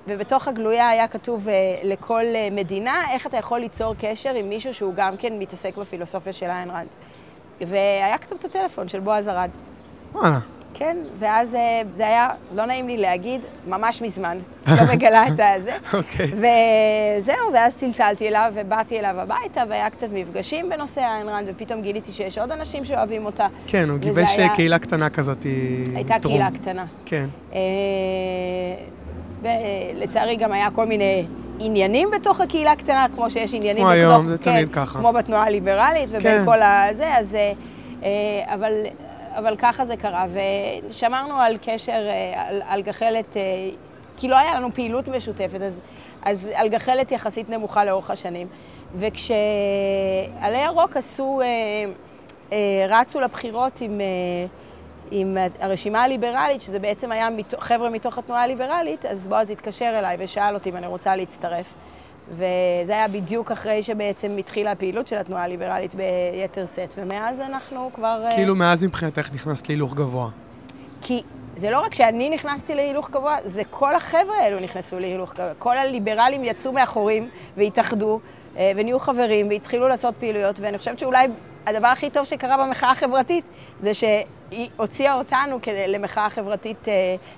[0.07, 4.73] ובתוך הגלויה היה כתוב אה, לכל אה, מדינה איך אתה יכול ליצור קשר עם מישהו
[4.73, 6.87] שהוא גם כן מתעסק בפילוסופיה של איין רנד.
[7.61, 9.49] והיה כתוב את הטלפון של בועז ארד.
[10.13, 10.39] וואלה.
[10.73, 15.71] כן, ואז אה, זה היה, לא נעים לי להגיד, ממש מזמן, לא מגלה את הזה.
[15.97, 16.31] אוקיי.
[16.31, 22.11] וזהו, ואז צלצלתי אליו ובאתי אליו הביתה, והיה קצת מפגשים בנושא איין רנד, ופתאום גיליתי
[22.11, 23.47] שיש עוד אנשים שאוהבים אותה.
[23.67, 25.45] כן, הוא גיבש היה- קהילה קטנה כזאת.
[25.95, 26.33] הייתה טרום.
[26.33, 26.85] קהילה קטנה.
[27.05, 27.25] כן.
[29.41, 31.25] ולצערי גם היה כל מיני
[31.59, 33.91] עניינים בתוך הקהילה הקטנה, כמו שיש עניינים כמו.
[33.91, 34.99] היום, זה כן, תמיד ככה.
[34.99, 36.45] כמו בתנועה הליברלית ובין כן.
[36.45, 37.35] כל הזה, אז...
[37.35, 37.53] אה,
[38.03, 38.73] אה, אבל,
[39.35, 40.25] אבל ככה זה קרה,
[40.89, 43.37] ושמרנו על קשר, אה, על, על גחלת,
[44.17, 45.79] כי לא היה לנו פעילות משותפת, אז,
[46.23, 48.47] אז על גחלת יחסית נמוכה לאורך השנים.
[48.95, 51.41] וכשעלי ירוק עשו,
[52.89, 54.01] רצו לבחירות עם...
[55.11, 57.27] עם הרשימה הליברלית, שזה בעצם היה.
[57.59, 61.65] חבר'ה מתוך התנועה הליברלית, אז בועז התקשר אליי ושאל אותי אם אני רוצה להצטרף.
[62.31, 68.21] וזה היה בדיוק אחרי שבעצם התחילה הפעילות של התנועה הליברלית ביתר שאת, ומאז אנחנו כבר...
[68.25, 70.29] אה, כאילו מאז מבחינתך נכנסת להילוך גבוה.
[71.01, 71.21] כי
[71.55, 75.53] זה לא רק שאני נכנסתי להילוך גבוה, זה כל החבר'ה האלו נכנסו להילוך גבוה.
[75.59, 78.19] כל הליברלים יצאו מאחורים והתאחדו
[78.57, 81.27] אה, ונהיו חברים והתחילו לעשות פעילויות, ואני חושבת שאולי
[81.65, 83.45] הדבר הכי טוב שקרה במחאה החברתית
[83.81, 86.93] זה שהיא הוציאה אותנו כדי, למחאה חברתית אה,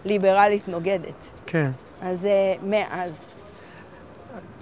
[0.05, 1.29] ליברלית נוגדת.
[1.45, 1.71] כן.
[2.01, 3.25] אז אה, מאז.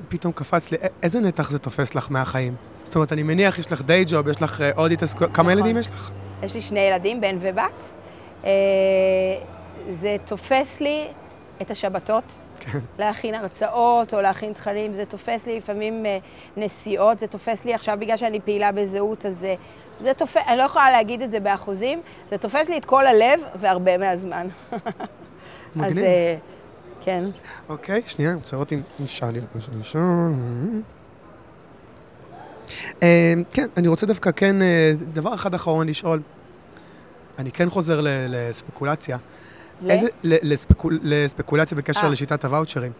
[0.10, 2.56] פתאום קפץ לי, איזה נתח זה תופס לך מהחיים?
[2.84, 5.58] זאת אומרת, אני מניח, יש לך דיי ג'וב, יש לך אה, עוד התעסקות, כמה נכון.
[5.58, 6.12] ילדים יש לך?
[6.44, 7.72] יש לי שני ילדים, בן ובת.
[8.46, 8.50] אה,
[9.92, 11.08] זה תופס לי
[11.62, 12.80] את השבתות, כן.
[13.00, 16.18] להכין הרצאות או להכין תכנים, זה תופס לי לפעמים אה,
[16.58, 19.56] נסיעות, זה תופס לי עכשיו בגלל שאני פעילה בזהות, אז זה,
[20.00, 23.40] זה תופס, אני לא יכולה להגיד את זה באחוזים, זה תופס לי את כל הלב
[23.60, 24.48] והרבה מהזמן.
[24.72, 24.82] אז
[25.76, 25.98] מגניב.
[25.98, 26.38] אה,
[27.02, 27.24] כן.
[27.70, 30.82] אוקיי, שנייה, אני רוצה לראות אם נשאר לי עוד משהו ראשון.
[33.04, 36.22] אה, כן, אני רוצה דווקא כן, אה, דבר אחד אחרון לשאול.
[37.40, 39.18] אני כן חוזר ל- לספקולציה.
[39.90, 42.10] איזה, ל- לספקול, לספקולציה בקשר אה.
[42.10, 42.92] לשיטת הוואוצ'רים.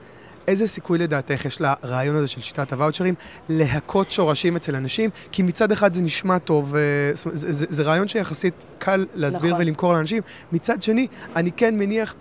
[0.48, 3.14] איזה סיכוי לדעתך יש לרעיון הזה של שיטת הוואוצ'רים
[3.50, 5.10] להכות שורשים אצל אנשים?
[5.32, 6.82] כי מצד אחד זה נשמע טוב, אה,
[7.14, 9.62] זאת אומרת, זה, זה, זה רעיון שיחסית קל להסביר נכון.
[9.66, 10.22] ולמכור לאנשים.
[10.52, 12.16] מצד שני, אני כן מניח...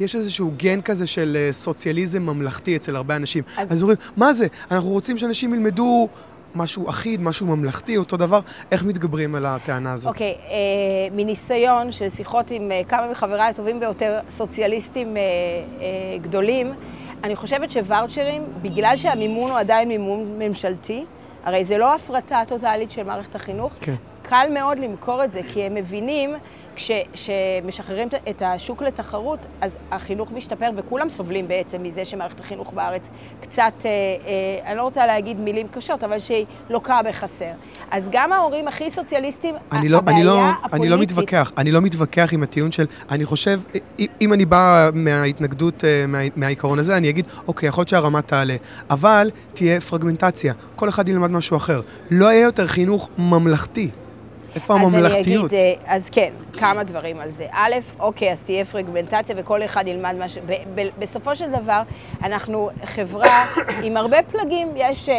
[0.00, 3.44] יש איזשהו גן כזה של אה, סוציאליזם ממלכתי אצל הרבה אנשים.
[3.56, 4.46] אז- אז אומרים, מה זה?
[4.70, 6.08] אנחנו רוצים שאנשים ילמדו
[6.58, 8.40] משהו אחיד, משהו ממלכתי, אותו דבר.
[8.72, 10.12] איך מתגברים על הטענה הזאת?
[10.12, 10.54] אוקיי, אה,
[11.12, 16.72] מניסיון של שיחות עם אה, כמה מחבריי הטובים ביותר, סוציאליסטים אה, אה, גדולים,
[17.24, 21.04] אני חושבת שוואוצ'רים, בגלל שהמימון הוא עדיין מימון ממשלתי,
[21.44, 23.94] הרי זה לא הפרטה טוטאלית של מערכת החינוך, כן.
[24.22, 26.34] קל מאוד למכור את זה, כי הם מבינים
[27.12, 33.08] כשמשחררים את השוק לתחרות, אז החינוך משתפר, וכולם סובלים בעצם מזה שמערכת החינוך בארץ
[33.40, 37.50] קצת, אה, אה, אני לא רוצה להגיד מילים קשות, אבל שהיא לוקה בחסר.
[37.90, 40.72] אז גם ההורים הכי סוציאליסטים, אני לא, הבעיה אני, לא, הפוליטית...
[40.74, 43.60] אני לא מתווכח, אני לא מתווכח עם הטיעון של, אני חושב,
[43.98, 48.22] אם- אם אני בא מההתנגדות, אה, מה, מהעיקרון הזה, אני אגיד, אוקיי, יכול להיות שהרמה
[48.22, 48.56] תעלה,
[48.90, 51.80] אבל תהיה פרגמנטציה, כל אחד ילמד משהו אחר.
[52.10, 53.90] לא יהיה יותר חינוך ממלכתי.
[54.58, 55.44] איפה הממלכתיות?
[55.44, 57.46] אז אגיד, אה, אז כן, כמה דברים על זה.
[57.50, 60.38] א', אוקיי, אז תהיה פרגמנטציה וכל אחד ילמד מה ש...
[60.46, 61.82] ב- ב- בסופו של דבר,
[62.22, 63.44] אנחנו חברה
[63.82, 64.68] עם הרבה פלגים.
[64.76, 65.14] יש אה,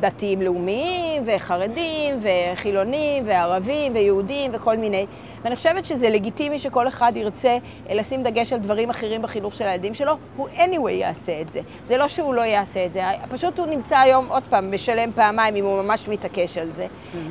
[0.00, 5.06] דתיים לאומיים, וחרדים, וחילונים, וערבים, ויהודים, וכל מיני.
[5.44, 7.58] ואני חושבת שזה לגיטימי שכל אחד ירצה
[7.88, 11.60] אה, לשים דגש על דברים אחרים בחינוך של הילדים שלו, הוא anyway יעשה את זה.
[11.86, 15.56] זה לא שהוא לא יעשה את זה, פשוט הוא נמצא היום, עוד פעם, משלם פעמיים
[15.56, 16.86] אם הוא ממש מתעקש על זה.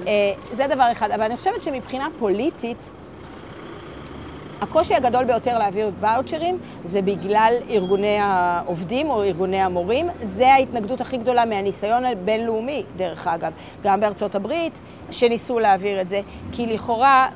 [0.07, 0.11] אה,
[0.51, 1.11] זה דבר אחד.
[1.11, 2.89] אבל אני חושבת שמבחינה פוליטית,
[4.61, 10.07] הקושי הגדול ביותר להעביר ואוצ'רים זה בגלל ארגוני העובדים או ארגוני המורים.
[10.23, 13.51] זה ההתנגדות הכי גדולה מהניסיון הבינלאומי, דרך אגב.
[13.83, 14.79] גם בארצות הברית,
[15.11, 16.21] שניסו להעביר את זה.
[16.51, 17.29] כי לכאורה,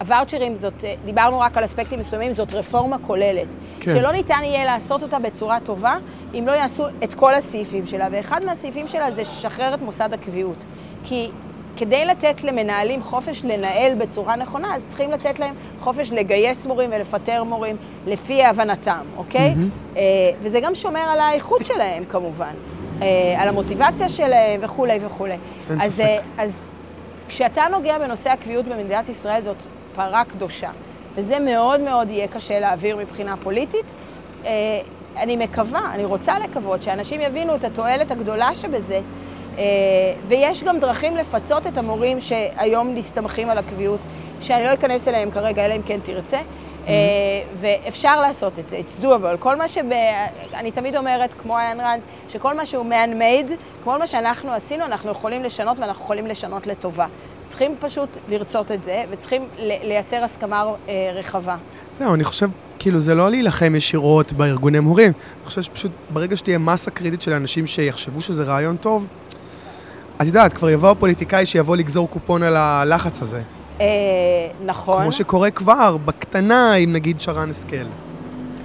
[0.00, 3.54] הוואוצ'רים זאת, דיברנו רק על אספקטים מסוימים, זאת רפורמה כוללת.
[3.80, 3.94] כן.
[3.94, 5.96] שלא ניתן יהיה לעשות אותה בצורה טובה
[6.34, 8.08] אם לא יעשו את כל הסעיפים שלה.
[8.10, 10.64] ואחד מהסעיפים שלה זה לשחרר את מוסד הקביעות.
[11.04, 11.30] כי
[11.76, 17.44] כדי לתת למנהלים חופש לנהל בצורה נכונה, אז צריכים לתת להם חופש לגייס מורים ולפטר
[17.44, 19.54] מורים לפי הבנתם, אוקיי?
[19.96, 20.02] אה,
[20.42, 22.52] וזה גם שומר על האיכות שלהם כמובן,
[23.02, 23.06] אה,
[23.38, 25.32] על המוטיבציה שלהם וכולי וכולי.
[25.70, 26.00] אין אז, ספק.
[26.00, 26.52] אה, אז
[27.28, 29.62] כשאתה נוגע בנושא הקביעות במדינת ישראל, זאת
[29.94, 30.70] פרה קדושה.
[31.14, 33.94] וזה מאוד מאוד יהיה קשה להעביר מבחינה פוליטית.
[34.44, 34.50] אה,
[35.16, 39.00] אני מקווה, אני רוצה לקוות שאנשים יבינו את התועלת הגדולה שבזה,
[40.28, 44.00] ויש גם דרכים לפצות את המורים שהיום מסתמכים על הקביעות,
[44.40, 46.38] שאני לא אכנס אליהם כרגע, אלא אם כן תרצה.
[46.86, 46.92] אה,
[47.60, 49.36] ואפשר לעשות את זה, it's doable.
[49.38, 49.84] כל מה שב...
[50.54, 53.50] אני תמיד אומרת, כמו איין רנד, שכל מה שהוא man-made,
[53.84, 57.06] כל מה שאנחנו עשינו, אנחנו יכולים לשנות ואנחנו יכולים לשנות לטובה.
[57.48, 61.56] צריכים פשוט לרצות את זה, וצריכים לייצר הסכמה אה, רחבה.
[61.92, 65.12] זהו, אני חושב, כאילו, זה לא להילחם ישירות בארגוני מורים.
[65.12, 69.06] אני חושב שפשוט ברגע שתהיה מסה קריטית של אנשים שיחשבו שזה רעיון טוב,
[70.20, 73.42] את יודעת, כבר יבוא הפוליטיקאי שיבוא לגזור קופון על הלחץ הזה.
[73.80, 73.86] אה,
[74.64, 75.02] נכון.
[75.02, 77.86] כמו שקורה כבר, בקטנה, עם נגיד שרן השכל.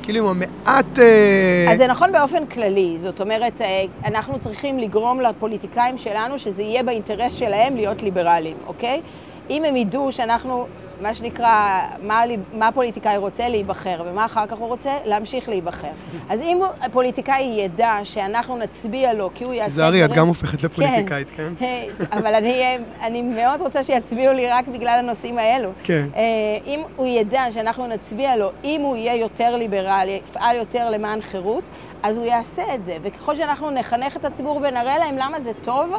[0.03, 0.99] כאילו, עם המעט...
[0.99, 6.61] אה, אז זה נכון באופן כללי, זאת אומרת, אה, אנחנו צריכים לגרום לפוליטיקאים שלנו שזה
[6.61, 9.01] יהיה באינטרס שלהם להיות ליברליים, אוקיי?
[9.49, 10.67] אם הם ידעו שאנחנו
[11.01, 15.87] מה שנקרא, מה, מה פוליטיקאי רוצה להיבחר, ומה אחר כך הוא רוצה להמשיך להיבחר.
[16.29, 21.31] אז אם הפוליטיקאי ידע שאנחנו נצביע לו, כי הוא יעשה תיזהרי, את גם הופכת לפוליטיקאית,
[21.31, 21.53] כן?
[21.59, 25.69] היי, אבל אני, אני מאוד רוצה שיצביעו לי רק בגלל הנושאים האלו.
[25.83, 26.07] כן.
[26.15, 26.21] אה,
[26.67, 31.63] אם הוא ידע שאנחנו נצביע לו, אם הוא יהיה יותר ליברלי, יפעל יותר למען חירות,
[32.05, 32.97] אז הוא יעשה את זה.
[33.01, 35.93] וככל שאנחנו נחנך את הציבור ונראה להם למה זה טוב,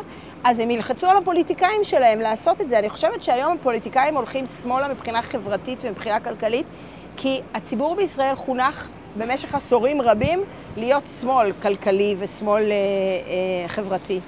[0.45, 2.79] אז הם ילחצו על הפוליטיקאים שלהם לעשות את זה.
[2.79, 6.67] אני חושבת שהיום הפוליטיקאים הולכים שמאלה מבחינה חברתית ומבחינה כלכלית,
[7.17, 10.41] כי הציבור בישראל חונך במשך עשורים רבים
[10.77, 14.21] להיות שמאל כלכלי ושמאל אה, אה, חברתי.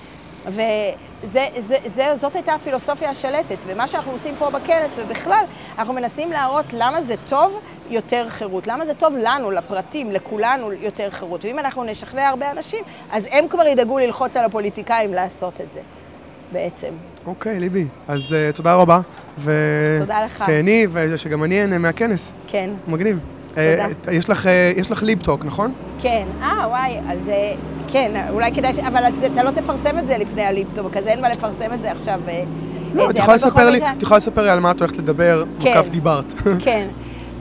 [1.25, 5.45] וזאת הייתה הפילוסופיה השלטת, ומה שאנחנו עושים פה בכנס ובכלל,
[5.79, 11.11] אנחנו מנסים להראות למה זה טוב יותר חירות, למה זה טוב לנו, לפרטים, לכולנו יותר
[11.11, 11.45] חירות.
[11.45, 15.81] ואם אנחנו נשכנע הרבה אנשים, אז הם כבר ידאגו ללחוץ על הפוליטיקאים לעשות את זה,
[16.53, 16.93] בעצם.
[17.27, 17.87] אוקיי, ליבי.
[18.09, 19.01] אז אה, תודה רבה.
[19.39, 19.53] ו...
[20.01, 20.43] תודה לך.
[20.47, 22.33] תהני, ושגם אני אהנה מהכנס.
[22.47, 23.19] כן, מגניב.
[23.57, 24.13] אה, תודה.
[24.13, 25.73] יש לך, יש לך LibTalk, נכון?
[26.01, 26.27] כן.
[26.43, 27.55] אה, וואי, אז אה,
[27.89, 28.79] כן, אולי כדאי ש...
[28.79, 31.83] אבל את- אתה לא תפרסם את זה לפני ה LibTalk, אז אין מה לפרסם את
[31.83, 32.21] זה עכשיו.
[32.29, 32.43] אה,
[32.95, 35.45] לא, אה, את יכולה לספר לי, את יכולה לספר לי על מה את הולכת לדבר,
[35.61, 35.71] כן.
[35.71, 36.33] מקף דיברת.
[36.65, 36.89] כן,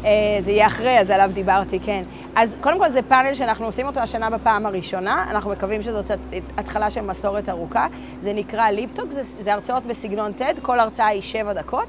[0.05, 0.09] אה,
[0.41, 2.03] זה יהיה אחרי, אז עליו דיברתי, כן.
[2.35, 6.19] אז קודם כל זה פאנל שאנחנו עושים אותו השנה בפעם הראשונה, אנחנו מקווים שזאת הת-
[6.57, 7.87] התחלה של מסורת ארוכה.
[8.23, 11.87] זה נקרא ליפטוק, זה, זה הרצאות בסגנון TED, כל הרצאה היא שבע דקות.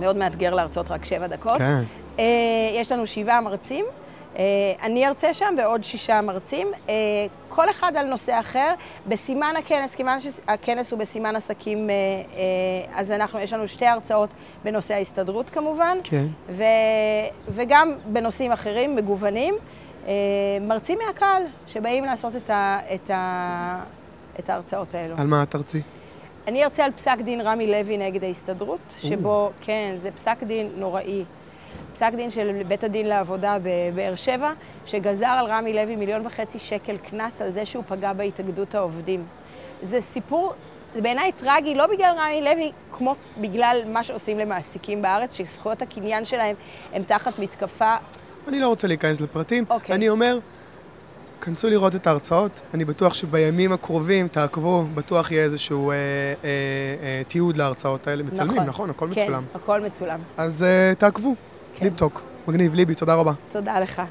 [0.00, 1.58] מאוד מאתגר להרצות רק שבע דקות.
[1.58, 1.78] כן.
[2.80, 3.84] יש לנו שבעה מרצים.
[4.36, 4.42] אה,
[4.82, 6.94] אני ארצה שם ועוד שישה מרצים, אה,
[7.48, 8.74] כל אחד על נושא אחר.
[9.06, 11.94] בסימן הכנס, כיוון שהכנס הוא בסימן עסקים, אה,
[12.94, 16.26] אז אנחנו, יש לנו שתי הרצאות בנושא ההסתדרות כמובן, כן.
[16.48, 16.64] ו,
[17.48, 19.54] וגם בנושאים אחרים, מגוונים.
[20.60, 23.82] מרצים מהקהל שבאים לעשות את, ה, את, ה,
[24.38, 25.14] את ההרצאות האלו.
[25.18, 25.82] על מה את ארצי?
[26.46, 31.24] אני ארצה על פסק דין רמי לוי נגד ההסתדרות, שבו, כן, זה פסק דין נוראי.
[31.94, 34.52] פסק דין של בית הדין לעבודה בבאר שבע,
[34.86, 39.24] שגזר על רמי לוי מיליון וחצי שקל קנס על זה שהוא פגע בהתאגדות העובדים.
[39.82, 40.54] זה סיפור,
[40.94, 46.24] זה בעיניי טרגי, לא בגלל רמי לוי, כמו בגלל מה שעושים למעסיקים בארץ, שזכויות הקניין
[46.24, 46.56] שלהם
[46.92, 47.96] הם תחת מתקפה.
[48.48, 49.64] אני לא רוצה להיכנס לפרטים.
[49.70, 49.94] אוקיי.
[49.94, 50.38] אני אומר,
[51.40, 52.60] כנסו לראות את ההרצאות.
[52.74, 56.48] אני בטוח שבימים הקרובים תעקבו, בטוח יהיה איזשהו אה, אה,
[57.02, 58.22] אה, תיעוד להרצאות האלה.
[58.22, 58.90] מצלמים, נכון?
[58.90, 59.44] הכל כן, מצולם.
[59.54, 60.20] הכל מצולם.
[60.36, 61.34] אז אה, תעקבו.
[61.80, 61.86] כן.
[61.86, 62.22] ליפטוק.
[62.48, 63.32] מגניב, ליבי, תודה רבה.
[63.52, 64.02] תודה לך.